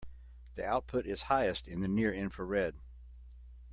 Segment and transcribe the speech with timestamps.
[0.55, 2.73] The output is highest in the near infrared.